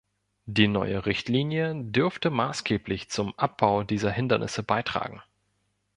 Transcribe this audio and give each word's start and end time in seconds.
Die 0.47 0.67
neue 0.67 1.05
Richtlinie 1.05 1.75
dürfte 1.75 2.31
maßgeblich 2.31 3.11
zum 3.11 3.37
Abbau 3.37 3.83
dieser 3.83 4.09
Hindernisse 4.09 4.63
beitragen. 4.63 5.21